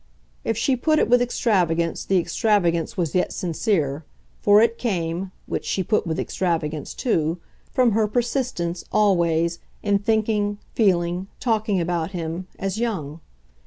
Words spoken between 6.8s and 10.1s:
too from her persistence, always, in